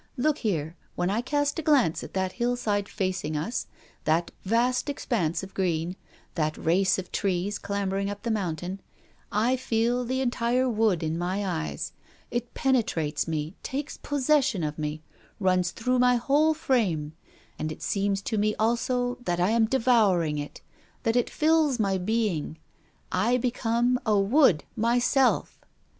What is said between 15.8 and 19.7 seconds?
my whole frame; and it seems to me also that I am